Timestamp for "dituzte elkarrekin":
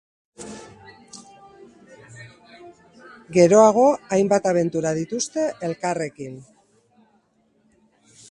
5.01-6.43